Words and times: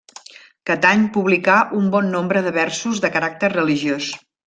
Catany 0.69 1.03
publicà 1.17 1.59
un 1.81 1.93
bon 1.97 2.11
nombre 2.17 2.45
de 2.49 2.57
versos 2.59 3.07
de 3.07 3.15
caràcter 3.19 3.55
religiós. 3.59 4.15